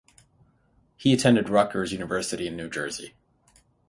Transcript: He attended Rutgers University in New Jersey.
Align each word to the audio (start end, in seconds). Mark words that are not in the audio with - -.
He 0.97 1.13
attended 1.13 1.47
Rutgers 1.47 1.91
University 1.91 2.47
in 2.47 2.57
New 2.57 2.71
Jersey. 2.71 3.13